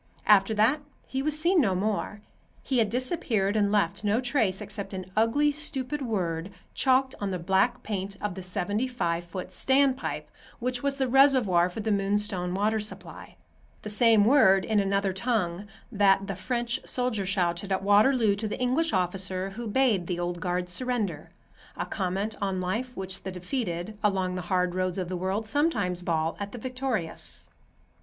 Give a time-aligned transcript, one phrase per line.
[0.25, 2.21] After that he was seen no more.
[2.63, 7.37] He had disappeared and left no trace except an ugly, stupid word, chalked on the
[7.37, 10.25] black paint of the seventy five foot standpipe
[10.57, 13.35] which was the reservoir for the Moonstone water supply;
[13.83, 18.59] the same word, in another tongue, that the French soldier shouted at Waterloo to the
[18.59, 21.29] English officer who bade the Old Guard surrender;
[21.77, 26.01] a comment on life which the defeated, along the hard roads of the world, sometimes
[26.01, 27.51] bawl at the victorious.